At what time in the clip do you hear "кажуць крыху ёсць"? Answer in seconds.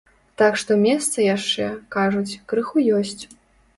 1.97-3.19